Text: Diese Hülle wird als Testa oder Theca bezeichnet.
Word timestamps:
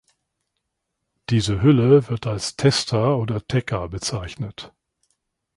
Diese 1.29 1.61
Hülle 1.61 2.07
wird 2.09 2.25
als 2.25 2.55
Testa 2.55 3.13
oder 3.13 3.39
Theca 3.45 3.85
bezeichnet. 3.85 4.73